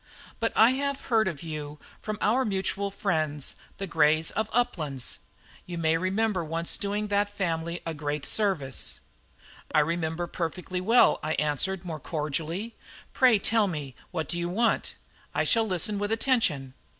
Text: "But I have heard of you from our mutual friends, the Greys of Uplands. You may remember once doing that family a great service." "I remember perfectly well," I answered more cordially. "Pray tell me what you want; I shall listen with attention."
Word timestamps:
"But 0.39 0.51
I 0.55 0.71
have 0.71 0.99
heard 0.99 1.27
of 1.27 1.43
you 1.43 1.77
from 2.01 2.17
our 2.21 2.43
mutual 2.43 2.89
friends, 2.89 3.55
the 3.77 3.85
Greys 3.85 4.31
of 4.31 4.49
Uplands. 4.51 5.19
You 5.67 5.77
may 5.77 5.95
remember 5.95 6.43
once 6.43 6.75
doing 6.75 7.09
that 7.09 7.29
family 7.29 7.81
a 7.85 7.93
great 7.93 8.25
service." 8.25 8.99
"I 9.75 9.81
remember 9.81 10.25
perfectly 10.25 10.81
well," 10.81 11.19
I 11.21 11.33
answered 11.33 11.85
more 11.85 11.99
cordially. 11.99 12.75
"Pray 13.13 13.37
tell 13.37 13.67
me 13.67 13.93
what 14.09 14.33
you 14.33 14.49
want; 14.49 14.95
I 15.35 15.43
shall 15.43 15.67
listen 15.67 15.99
with 15.99 16.11
attention." 16.11 16.73